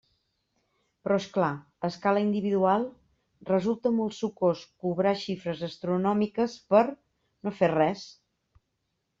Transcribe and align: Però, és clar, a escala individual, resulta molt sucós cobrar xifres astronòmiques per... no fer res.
Però, 1.07 1.17
és 1.23 1.27
clar, 1.35 1.49
a 1.83 1.89
escala 1.93 2.23
individual, 2.23 2.87
resulta 3.51 3.93
molt 3.99 4.17
sucós 4.21 4.65
cobrar 4.87 5.15
xifres 5.27 5.63
astronòmiques 5.71 6.57
per... 6.73 6.85
no 7.47 7.55
fer 7.61 7.71
res. 7.77 8.09